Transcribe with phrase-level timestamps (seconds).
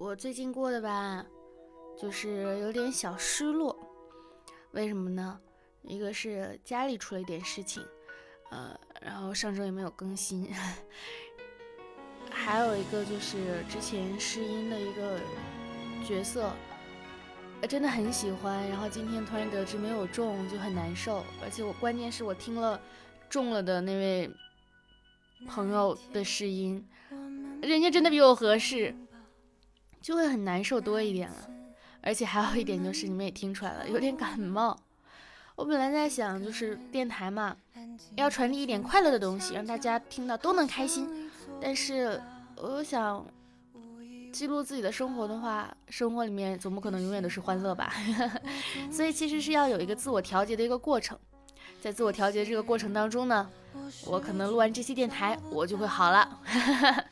[0.00, 1.22] 我最近过的吧，
[1.94, 3.78] 就是有点小失落。
[4.70, 5.38] 为什么呢？
[5.82, 7.84] 一个是家里出了一点事情，
[8.50, 10.50] 呃，然后上周也没有更新。
[12.30, 15.20] 还有一个就是之前试音的一个
[16.02, 16.50] 角色，
[17.68, 21.22] 真的很喜欢，然后今天突然得知没有中，就很难受。
[21.42, 22.80] 而且我关键是我听了
[23.28, 24.30] 中了的那位
[25.46, 26.82] 朋友的试音，
[27.60, 28.94] 人家真的比我合适。
[30.00, 31.50] 就会很难受多一点了，
[32.00, 34.78] 而且还有一点就是你们也听出来了，有点感冒。
[35.56, 37.54] 我本来在想，就是电台嘛，
[38.16, 41.30] 要传递一点快乐的东西，让大家听到都能开心。
[41.60, 42.18] 但是
[42.56, 43.26] 我想，
[44.32, 47.92] 记录自己的生活的话，生活里面总不可能永远都是欢乐吧？
[48.90, 51.18] 所以其实是要有一个自我调节的一个过程。
[51.82, 53.50] 在自我调节这个过程当中呢，
[54.06, 56.40] 我可能录完这期电台，我就会好了。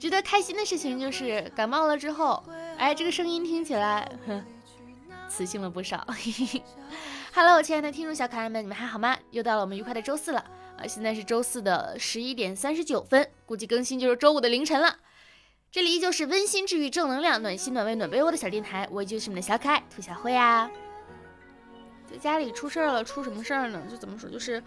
[0.00, 2.42] 值得开心的事情就是感冒了之后，
[2.78, 4.42] 哎，这个声音听起来，哼，
[5.28, 6.06] 磁性了不少。
[7.34, 9.14] Hello，亲爱的听众小可爱们，你们还好吗？
[9.30, 10.40] 又到了我们愉快的周四了
[10.78, 10.86] 啊！
[10.88, 14.96] 现在是周四的十一点三十九分，估计更新就是周五的凌晨了。
[15.70, 20.70] 这里依旧是温馨治愈、正能量、暖心暖胃暖被窝的小电台，我依旧是你的小可爱兔小慧啊。
[22.10, 23.82] 在家里出事儿了，出什么事儿呢？
[23.90, 24.62] 就怎么说，就是。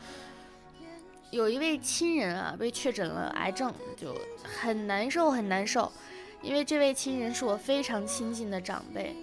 [1.33, 5.91] 有一位亲人啊，被确诊了癌症，就很难受，很难受。
[6.43, 9.15] 因为这位亲人是我非常亲近的长辈，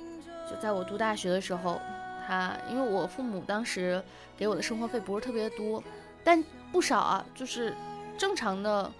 [0.51, 1.81] 就在我读大学的时候，
[2.27, 4.03] 他因为我父母当时
[4.37, 5.81] 给我的生活费不是特别多，
[6.25, 7.73] 但不少啊，就是
[8.19, 8.93] 正常的，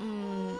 [0.00, 0.56] 嗯，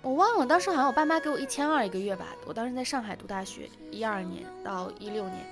[0.00, 2.28] 我忘了，当时好像我爸妈给我一千二一个月吧。
[2.46, 5.44] 我当时在上海读大学，一二年到一六年，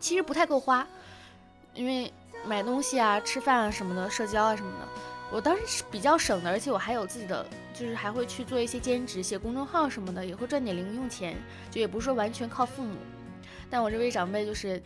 [0.00, 0.84] 其实不太够花，
[1.74, 2.12] 因为。
[2.46, 4.88] 买东西啊，吃饭啊什么的，社交啊什么的，
[5.30, 11.36] 我当时是比较省的，而且我还有自己的，就是还会去做一些兼职，写公众号什么的，也会赚点零用钱，
[11.70, 12.96] 就也不是说完全靠父母。
[13.70, 14.80] 但我这位长辈就是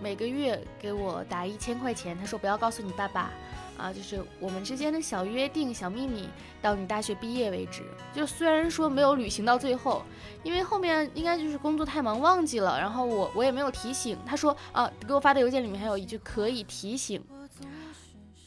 [0.00, 3.30] 每个月给我打一千块钱，他说不要告诉你爸爸。
[3.78, 6.30] 啊，就是我们之间的小约定、小秘密，
[6.62, 7.82] 到你大学毕业为止。
[8.14, 10.02] 就虽然说没有履行到最后，
[10.42, 14.16] 因为后面应该就是工作太忙忘记了，然后我我也没有提醒。
[14.24, 17.22] 他说啊，给我发的邮件里面还有一句可以提醒，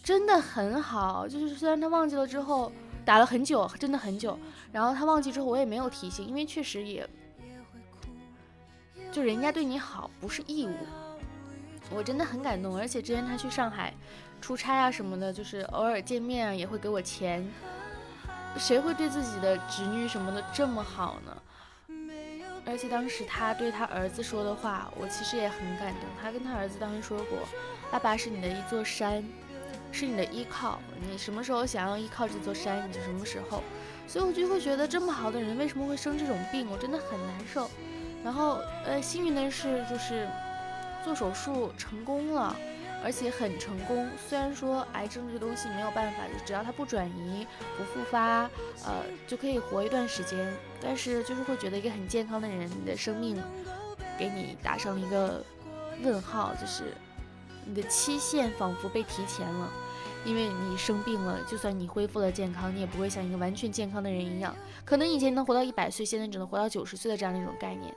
[0.02, 1.28] 真的很好。
[1.28, 2.72] 就是虽然他忘记了之后，
[3.06, 4.36] 打了很久，真的很久，
[4.72, 7.08] 然后他忘记之后我也没有提醒，因为确实也，
[9.12, 10.74] 就人家对你好不是义务，
[11.90, 12.78] 我真的很感动。
[12.78, 13.94] 而且之前他去上海。
[14.42, 17.46] 出差啊什么的，就是偶尔见面啊，也会给我钱。
[18.58, 21.38] 谁会对自己的侄女什么的这么好呢？
[22.66, 26.04] 而且当时他对他儿子说的话，我其实也很感动。
[26.22, 27.40] 他跟他儿子当时说过
[27.92, 29.22] ：“爸爸是你的一座山，
[29.92, 30.80] 是你的依靠。
[31.02, 33.62] 你什么时候想要依靠这座山，你就什么时候。”
[34.08, 36.66] 所以我就会觉得，这么好的人为什么会生这种病？
[36.72, 37.70] 我真的很难受。
[38.24, 40.30] 然后，呃，幸运的是，就是
[41.04, 42.56] 做手术成功了。
[43.02, 48.42] 而且很成功，虽然说癌症这个东西没有办法，就只要它不转移、不复发，
[48.86, 50.54] 呃，就可以活一段时间。
[50.82, 53.42] 但是就是会觉得一个很健康的人，你的生命
[54.18, 55.42] 给你打上了一个
[56.04, 56.94] 问号，就是
[57.66, 59.72] 你的期限仿佛被提前了，
[60.26, 67.96] 因为你生病了，就算你恢复了健康，你也不会像一个完全健康的人一样，可能以前能活到一百岁，现在只能活到九十岁的这样的一种概念，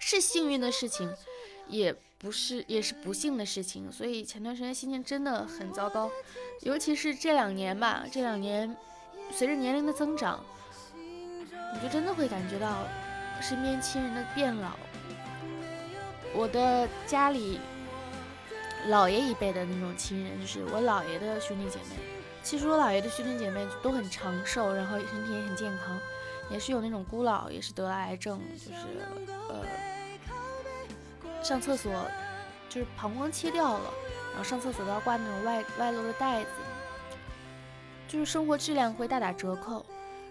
[0.00, 1.08] 是幸运的事情，
[1.68, 1.94] 也。
[2.16, 6.10] 不是，也是不幸的事情，所以前段时间心情真的很糟糕，
[6.62, 8.74] 尤其是这两年吧，这两年
[9.30, 10.42] 随着年龄的增长，
[10.94, 12.86] 你就真的会感觉到
[13.42, 14.70] 身边亲人的变老。
[16.32, 17.60] 我的家里
[18.88, 21.96] 姥爷一辈的那种亲人，就是我姥爷的兄弟姐妹，
[22.42, 26.00] 其实我姥爷的兄弟姐妹都很长寿，然后身体也很健康，
[26.50, 28.78] 也是有那种孤老，也是得了癌症，就是
[29.50, 29.93] 呃。
[31.44, 31.92] 上厕所
[32.70, 33.90] 就是膀胱切掉了，
[34.30, 36.50] 然后上厕所都要挂那种外外露的袋子，
[38.08, 39.84] 就是生活质量会大打折扣。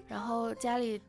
[0.07, 0.99] 然后家里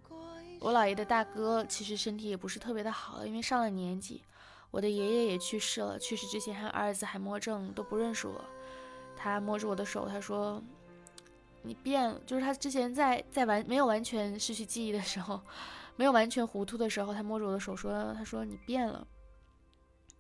[0.61, 4.23] 我姥爷的大哥其实身体也不是特别的好，因为上了年纪。
[4.71, 8.45] 我的爷爷也去世了，去世之前还有阿尔兹海默症，都不认识我。
[9.17, 10.61] 他摸着我的手，他说
[11.63, 15.41] ：“你变了。”就是他之前在在完没有完全失去记忆的时候，
[15.95, 19.07] 没有完全糊涂的时候，他摸着我的手说：“他说你变了。”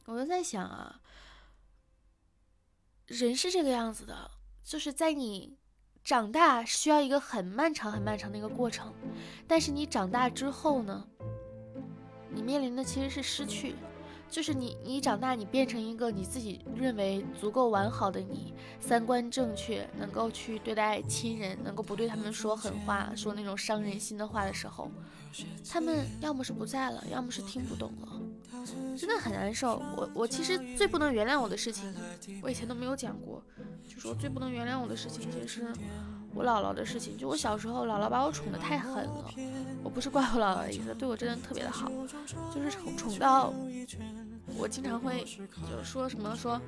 [0.06, 1.00] 我就在想啊，
[3.06, 4.30] 人是这个样子的，
[4.62, 5.56] 就是在你
[6.02, 8.92] 长大需要一个很漫长、很漫长的一个过程，
[9.48, 11.06] 但是你长大之后呢，
[12.30, 13.74] 你面临的其实是失去，
[14.28, 24.90] 就是你，你长大，你变成一个你自己认为足够完好的你，三观正确，能够去对待亲人，能够不对他们说狠话，说那种伤人心的话的时候，
[25.66, 28.20] 他们要么是不在了，要么是听不懂了，
[28.96, 29.82] 真的很难受。
[29.96, 31.94] 我我其实最不能原谅我的事情，
[32.42, 33.42] 我以前都没有讲过，
[33.88, 35.66] 就说最不能原谅我的事情就是。
[36.36, 39.30] 我姥姥的事情，就我小时候，姥姥把我宠得太狠了。
[39.84, 41.88] 我不是怪我姥姥的意思，对我真的特别的好，
[42.52, 43.54] 就是宠宠到
[44.58, 46.60] 我经常会就说什么说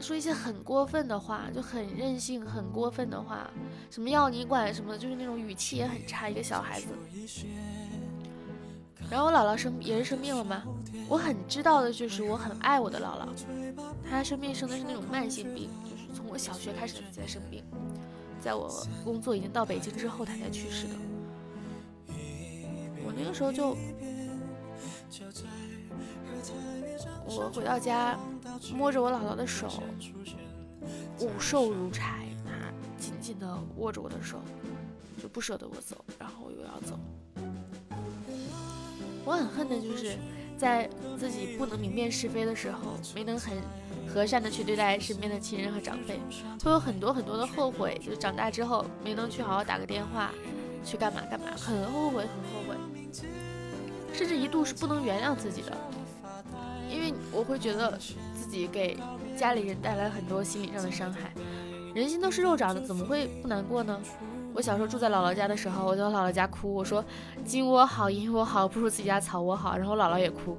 [0.00, 3.50] 说一些很过分的话，就很任性、很过分的话，
[3.90, 6.86] 什么要你管什么，就是那种语气也很差，一个小孩子。
[9.12, 10.62] 然后我姥姥生也是生病了嘛，
[11.06, 13.28] 我很知道的就是我很爱我的姥姥，
[14.08, 17.62] 她生病生的是那种慢性病，就是从我小学开始就在生病。
[18.40, 18.72] 在我
[19.04, 20.94] 工作已经到北京之后，她才去世的。
[23.04, 23.76] 我那个时候就，
[27.26, 28.18] 我回到家，
[28.74, 29.68] 摸着我姥姥的手，
[31.18, 34.40] 骨瘦如柴，她紧紧地握着我的手，
[35.22, 36.98] 就不舍得我走，然后又要走。
[39.24, 40.16] 我很恨的就是
[40.56, 40.88] 在
[41.18, 43.56] 自己不能明辨是非的时候，没能很。
[44.12, 46.20] 和善的去对待身边的亲人和长辈，
[46.62, 47.98] 会有很多很多的后悔。
[48.04, 50.30] 就长大之后没能去好好打个电话，
[50.84, 52.76] 去干嘛干嘛，很后悔，很后悔，
[54.12, 55.72] 甚至一度是不能原谅自己的，
[56.90, 57.98] 因为我会觉得
[58.34, 58.98] 自己给
[59.34, 61.32] 家里人带来很多心理上的伤害。
[61.94, 63.98] 人心都是肉长的，怎么会不难过呢？
[64.54, 67.04] 我小时候住在姥姥家的时候，我在我姥姥家哭，我说
[67.44, 69.76] 金窝好，银窝好，不如自己家草窝好。
[69.76, 70.56] 然后姥姥也哭，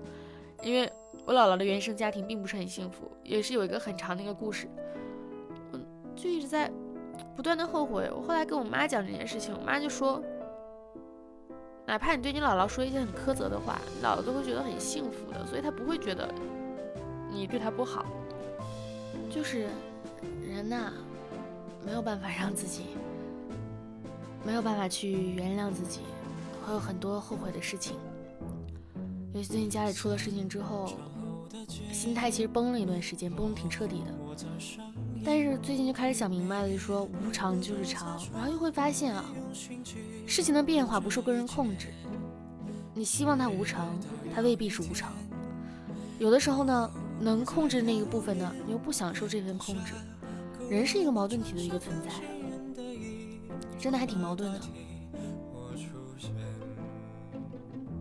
[0.61, 0.91] 因为。
[1.25, 4.67] 我姥姥的原生家庭并不是很幸福，也是有一个很长的一个故事。
[5.71, 5.79] 我
[6.17, 6.69] 就一直在
[7.33, 8.11] 不断的后悔。
[8.13, 10.21] 我后来跟我妈讲这件事情，我妈就说，
[11.85, 16.27] 哪怕你对你姥姥说一些很苛责的话，姥姥都会觉得很幸福的，所以她不会觉得
[17.31, 18.05] 你对她不好。
[19.29, 19.67] 就是
[20.45, 20.91] 人呐，
[21.85, 22.87] 没有办法让自己，
[24.45, 25.99] 没有办法去原谅自己，
[26.65, 27.95] 会有很多后悔的事情。
[29.33, 30.93] 尤其最近家里出了事情之后。
[31.93, 34.13] 心态其实崩了一段时间，崩的挺彻底的。
[35.23, 39.23] 但是最近就开始想明白了，就说无常就是常，然后又会发现啊，
[40.25, 41.87] 事情的变化不受个人控制。
[42.93, 43.97] 你希望它无常，
[44.35, 45.13] 它未必是无常。
[46.19, 49.93] 有的时候呢，能控制那个部分呢，你又不享受这份控制。
[50.69, 52.09] 人是一个矛盾体的一个存在，
[53.83, 54.59] 真的还挺矛盾的。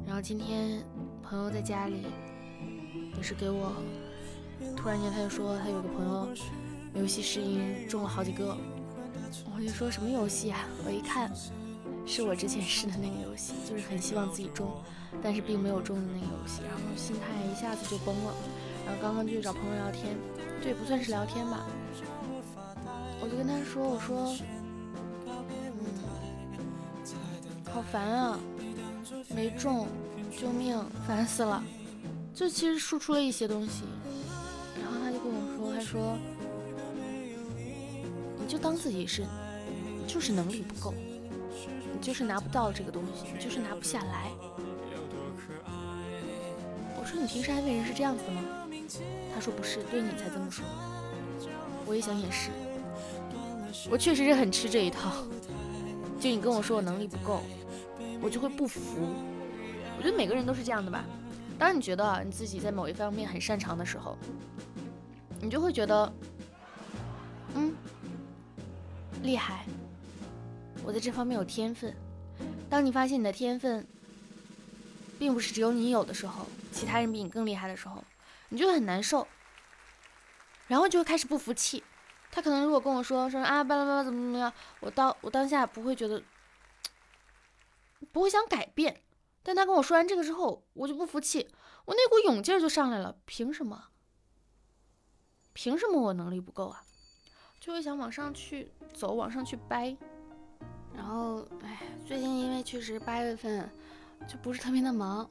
[0.07, 0.81] 然后今天
[1.21, 2.07] 朋友在家里。
[3.17, 3.73] 也是给我，
[4.77, 6.29] 突然间他就说他有个朋友
[6.95, 8.57] 游戏试音中了好几个，
[9.55, 10.61] 我就说什么游戏啊？
[10.85, 11.31] 我一看
[12.05, 14.73] 是我之前试的那个游戏，就是很希望自己中，
[15.23, 18.35] 但是并没有中的那个游戏，然后心态一下子就崩了。
[18.87, 20.17] 然后刚刚就找朋友聊天，
[20.61, 21.65] 这也不算是聊天吧，
[23.21, 24.35] 我就跟他说，我说，
[27.83, 28.39] 好烦啊，
[29.35, 29.89] 没中，
[30.41, 31.61] 救命，烦死了。
[32.33, 33.83] 就其实输出了一些东西，
[34.81, 36.17] 然后他就跟我说：“他说，
[38.39, 39.25] 你就当自己是，
[40.07, 40.95] 就是能力不够，
[41.93, 44.31] 你就是拿不到这个东西，你就是拿不下来。”
[46.97, 48.43] 我说：“你平时安慰人是这样子的吗？”
[49.35, 50.65] 他说：“不是，对你才这么说。”
[51.85, 52.51] 我一想也是，
[53.91, 55.11] 我确实是很吃这一套。
[56.21, 57.43] 就你跟我说我能力不够，
[58.23, 58.81] 我就会不服。
[59.99, 61.05] 我觉得每个人都是这样的吧。
[61.59, 64.17] 当你觉得你自己在某一方面很擅长的时候，
[65.41, 66.13] 你就会觉得，
[67.55, 67.75] 嗯，
[69.23, 69.67] 厉害，
[70.85, 71.95] 我在这方面有天分。
[72.71, 73.87] 当你发现你的天分，
[75.19, 78.03] 并不是只有你有的时候，其他人比你更厉害的时候，
[78.49, 79.29] 你就很难受，
[80.69, 81.85] 然后就会开始不服气。
[82.31, 86.21] 他可能如果跟我说说啊巴拉巴拉怎么怎么样，我当我当下不会觉得，
[88.11, 89.03] 不会想改变。
[89.43, 91.49] 但他跟我说完这个之后，我就不服气，
[91.85, 93.17] 我那股勇劲儿就上来了。
[93.25, 93.85] 凭什么？
[95.53, 96.83] 凭什么我能力不够啊？
[97.61, 99.97] 就会想往上去走，往上去掰。
[100.95, 103.69] 然后，哎，最近因为确实八月份
[104.29, 105.29] 就不是特别的忙，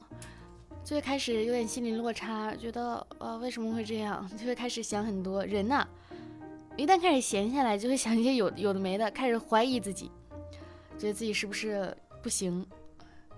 [0.84, 4.28] 就会开始有点心理落差，觉得呃为什么会这样？
[4.36, 5.44] 就会开始想很多。
[5.44, 5.86] 人呐，
[6.76, 10.10] 一旦开始闲下来，就会想一些有有的没的，开始怀疑自己，
[10.98, 12.64] 觉得自己是不是不行。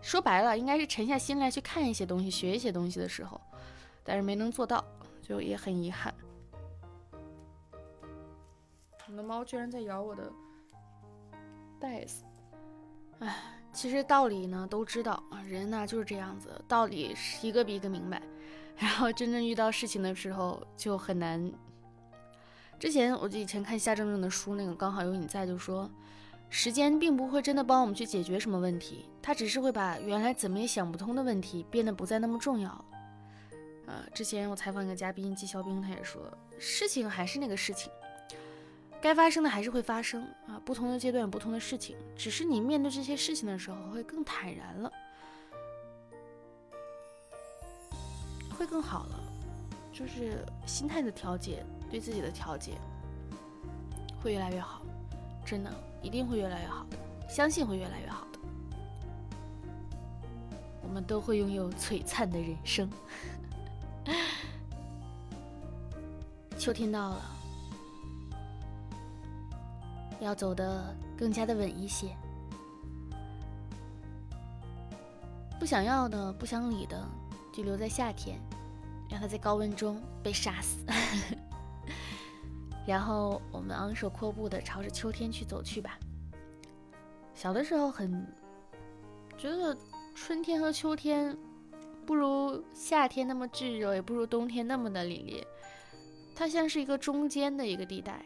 [0.02, 3.40] 说白了，应该是沉下心来去看一些东西、学一些东西的时候，
[4.02, 4.84] 但是没能做到，
[5.22, 6.14] 就也很遗憾。
[9.08, 10.30] 我的猫居然在咬我的
[11.80, 12.24] 袋子，
[13.20, 13.34] 哎，
[13.72, 18.20] 其实道理呢都知道，人呢就是这样子，道理是一个比一个明白，
[18.76, 21.50] 然后真正遇到事情的时候就很难。
[22.78, 25.88] 之前我就以前看夏正正的书，那个刚好有你在，就说
[26.50, 32.84] 时间并不会真的帮我们去解决什么问题，它只是会把原来怎么也想不通的问题变得不再那么重要。
[33.86, 36.22] 呃，之前我采访一个嘉宾纪肖冰，他也说，
[36.58, 37.92] 事情还是那个事情，
[39.00, 44.92] 该发生的还是会发生啊，不同的阶段有不同的事情，只是你面对这些事情的时候会更坦然了，
[48.56, 49.20] 会更好了，
[49.92, 52.72] 就是心态的调节，对自己的调节
[54.22, 54.80] 会越来越好，
[55.44, 55.70] 真的
[56.02, 56.96] 一定会越来越好的，
[57.28, 58.38] 相信会越来越好的，
[60.82, 62.90] 我们都会拥有璀璨的人生。
[66.58, 67.22] 秋天到了，
[70.20, 72.16] 要走的更加的稳一些。
[75.60, 77.06] 不想要的、不想理的，
[77.52, 78.38] 就留在夏天，
[79.08, 80.84] 让它在高温中被杀死。
[82.86, 85.98] 然后我们昂首阔步的朝着秋天去走去吧。
[87.34, 88.26] 小的时候很
[89.36, 89.76] 觉得
[90.14, 91.36] 春天和秋天。
[92.06, 95.42] 不如夏天那么炙热，也不如冬天那么的凛冽。
[96.36, 98.22] 它像是一个中间的一个地带。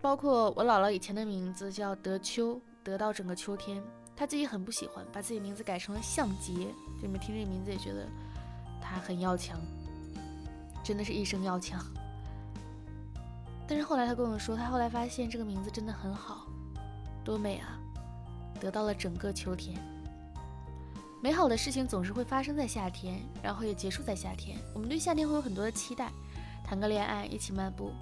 [0.00, 3.82] 包括我姥姥以前的名字叫德秋，得到整个秋天，
[4.16, 6.68] 她自己很不喜欢，把自己名字改成了向杰。
[7.02, 8.08] 你们听这名字也觉得
[8.80, 9.60] 她很要强，
[10.82, 11.84] 真的是一生要强。
[13.68, 16.46] 但是后来他跟我说，他后来发现这个名字真的很好，
[17.22, 17.78] 多美啊，
[18.58, 19.78] 得到了整个秋天。
[21.22, 24.56] 美好的事情总是会发生在夏天，然后也结束在夏天。
[24.72, 26.10] 我们对夏天会有很多的期待，
[26.64, 27.92] 谈个恋爱，一起漫步。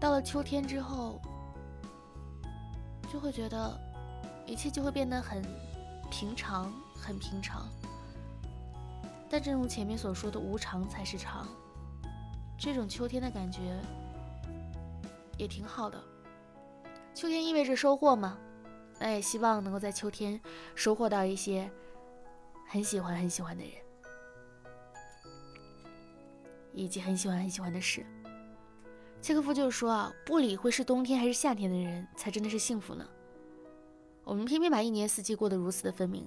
[0.00, 1.20] 到了秋天之后，
[3.12, 3.78] 就会觉得
[4.46, 5.42] 一切就会变得很
[6.10, 7.68] 平常，很平常。
[9.28, 11.46] 但正如前面所说的，无常才是常。
[12.56, 13.78] 这种秋天的感觉
[15.36, 16.02] 也挺好的。
[17.14, 18.38] 秋天意味着收获嘛，
[18.98, 20.40] 那也希望能够在秋天
[20.74, 21.70] 收获到一些。
[22.68, 23.72] 很喜欢很喜欢的人，
[26.72, 28.04] 以及很喜欢很喜欢的事。
[29.22, 33.06] 契诃夫就说啊，不理会是冬天还是夏天的人，才真的是幸福呢。
[34.24, 36.26] 我们偏偏把一年四季过得如此的分明，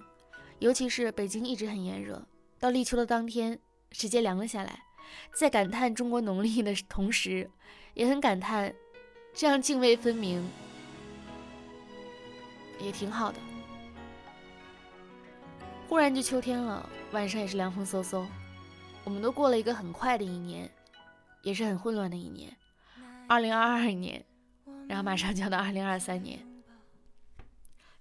[0.59, 2.25] 尤其是北京一直很炎热，
[2.57, 3.59] 到立秋的当天，
[3.91, 4.79] 直接凉了下来。
[5.33, 7.51] 在感叹中国农历的同时，
[7.95, 8.73] 也很感叹，
[9.33, 10.45] 这样泾渭分明，
[12.79, 13.37] 也挺好的。
[15.87, 18.25] 忽然就秋天了，晚上也是凉风嗖嗖。
[19.03, 20.69] 我们都过了一个很快的一年，
[21.41, 22.55] 也是很混乱的一年。
[23.27, 24.23] 二零二二年，
[24.87, 26.45] 然后马上就要到二零二三年。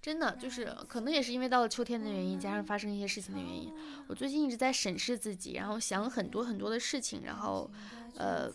[0.01, 3.73] 真的就是，可能也是因为到了秋天的原因，加上发生一些事情的原因，
[4.07, 7.69] 我最近一直在审视自己，然后想很多很多的事情，然后，
[8.15, 8.49] 呃，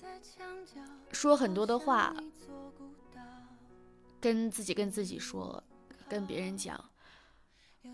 [1.12, 2.14] 说很多的话，
[4.24, 5.62] 跟自己跟自己说，
[6.08, 6.82] 跟别人讲。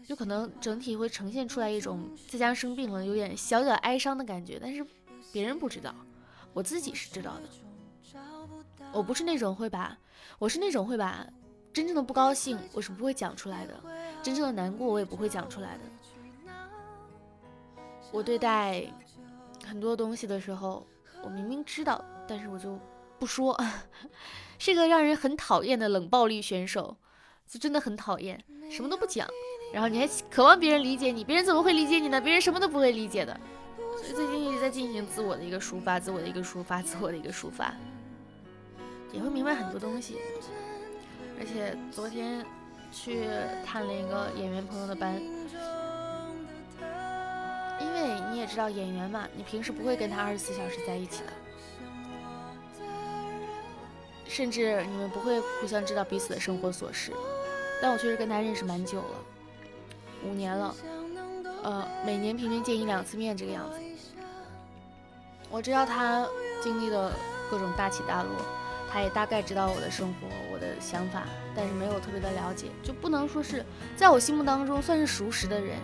[0.07, 4.87] 就可能整体会呈现出来一种在家生病了，有点小小哀伤的感觉，但是
[5.33, 5.93] 别人不知道，
[6.53, 8.17] 我自己是知道的。
[8.93, 9.99] 我不是那种会把，
[10.39, 11.27] 我是那种会把
[11.73, 13.75] 真正的不高兴，我是不会讲出来的；
[14.23, 15.83] 真正的难过，我也不会讲出来的。
[18.13, 18.85] 我对待
[19.67, 20.87] 很多东西的时候，
[21.25, 22.79] 我明明知道，但是我就
[23.19, 23.61] 不说，
[24.61, 26.95] 是个让人很讨厌的冷暴力选手，
[27.49, 29.27] 就真的很讨厌，什么都不讲。
[29.73, 32.21] 然后你还渴望别人理解你，别人怎么会理解你呢？
[32.21, 33.41] 别人什么都不会理解的。
[33.97, 37.75] 所以最近一直在进行自我的一个抒发，自我的一个抒发，自我的一个抒发，
[39.15, 40.19] 也会明白很多东西。
[41.39, 42.45] 而且昨天
[42.93, 43.29] 去
[43.65, 45.19] 探了一个演员朋友的班，
[47.81, 51.33] 因为你也知道演员嘛，你平时不会跟他二十四小时在一起的，
[54.31, 57.13] 甚至你们不会互相知道彼此的生活琐事。
[57.83, 59.25] 但我确实跟他认识蛮久了。
[60.25, 60.75] 五年了，
[61.63, 63.79] 呃，每年平均见一两次面这个样子。
[65.51, 66.27] 我知道他
[66.63, 67.13] 经历的
[67.51, 68.31] 各种大起大落，
[68.93, 71.25] 他也大概知道我的生活、我的想法，
[71.57, 73.65] 但是没有特别的了解，就不能说是
[73.97, 75.77] 在我心目当中算是熟识的人，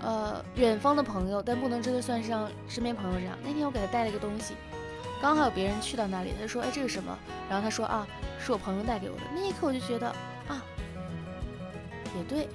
[0.00, 3.38] 呃，远方的朋友，但不能真的算上身边朋友这样。
[3.44, 4.54] 那天我给他带了一个东西，
[5.24, 8.06] 刚好有别人去到那里，他说：“哎，这是什么？”然后他说：“啊，
[8.38, 10.06] 是我朋友带给我的。”那一刻我就觉得
[10.48, 10.62] 啊，
[12.14, 12.46] 也对。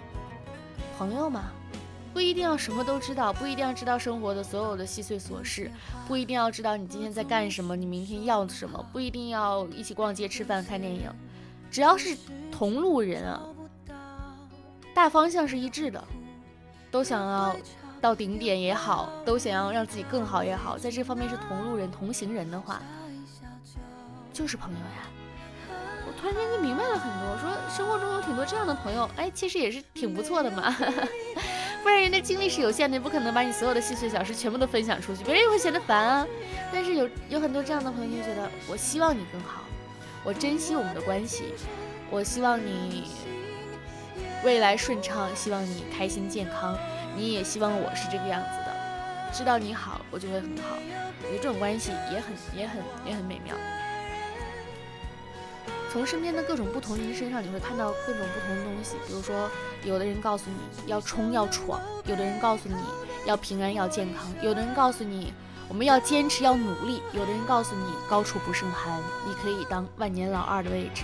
[0.96, 1.46] 朋友嘛，
[2.14, 5.72] 不一定要什么都知道，不一定要知道生活的所有的细碎琐事，
[6.08, 11.10] 不一定要知道你今天在干什么，你明天要什么，不一定要一起逛街、吃饭、看电影，
[11.72, 12.16] 只要是
[12.52, 13.42] 同路人啊，
[14.94, 16.04] 大方向是一致的，
[16.92, 17.56] 都想要
[18.02, 22.82] 到顶点也好，都想要让自己更好也好，在这方面是同路人、同行人的话，
[24.34, 25.08] 就是朋友呀。
[26.08, 30.74] 我突然间就明白了很多，说生活中有挺多这样的朋友，哎，其实也是挺不错的嘛。
[31.84, 36.28] 不然人的精力是有限的，不可能把你所有的细碎小事全部都分享出去，别人也会显得烦啊。
[36.74, 39.62] 但是有有很多这样的朋友，就觉得我希望你更好，
[40.24, 41.54] 我珍惜我们的关系，
[42.10, 43.06] 我希望你
[44.44, 46.78] 未来顺畅，希望你开心健康，
[47.20, 48.74] 你也希望我是这个样子的。
[49.34, 50.78] 知道你好，我就会很好。
[51.22, 53.54] 我觉得这种关系也很也很也很美妙。
[55.92, 58.96] 从身边的各种不同人身上，你会看到各种不同的东西。
[59.06, 59.50] 比如说，
[59.84, 62.76] 有的人告诉你要冲要闯，有的人告诉你
[63.26, 65.34] 要平安要健康，有的人告诉你
[65.68, 68.98] 我们要坚持要努力，有的人告诉你高处不胜寒，
[69.28, 71.04] 你可以当万年老二的位置。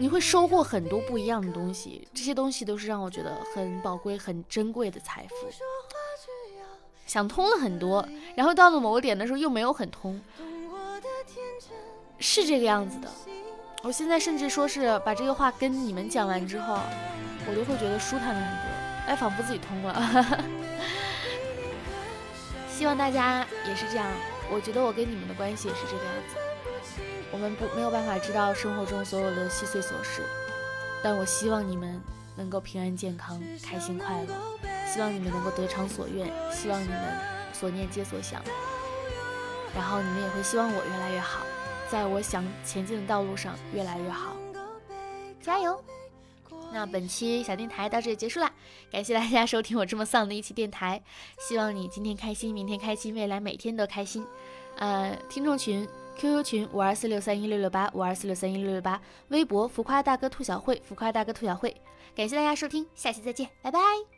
[0.00, 5.34] 你会收获很多不一样的东西，这些东西都是让我觉得很宝贵、很珍贵的财富。
[7.04, 10.20] 想通了很多，然后到了某个点的时候又没有很通，
[12.20, 13.10] 是这个样子的。
[13.82, 16.78] 我现在甚至说是把这个话跟你们讲完之后，
[17.48, 18.62] 我都会觉得舒坦了很多，
[19.08, 20.46] 哎，仿佛自己通了。
[22.70, 24.06] 希望大家也是这样。
[24.52, 26.36] 我觉得我跟你们的关系也是这个样子。
[27.30, 30.22] 我们不没有办法知道生活中所有的细碎琐事，
[31.02, 32.00] 但我希望你们
[32.36, 34.34] 能够平安健康、开心快乐。
[34.86, 36.98] 希望你们能够得偿所愿，希望你们
[37.52, 38.42] 所念皆所想。
[39.74, 41.44] 然后你们也会希望我越来越好。
[41.90, 44.34] 在我想前进的道路上越来越好，
[45.42, 45.78] 加油！
[46.72, 48.50] 那本期小电台到这里结束了，
[48.90, 51.02] 感谢大家收听我这么丧的一期电台。
[51.38, 54.26] 希望你今天开心，明天开心，未来每天都开心。
[54.76, 55.88] 呃，听众群
[56.18, 61.74] QQ 群五二四六三一六六八五二四六三一六六八，微博浮夸大哥兔小慧浮夸大哥兔小慧。
[62.16, 64.17] 感谢大家收听，下期再见，拜拜。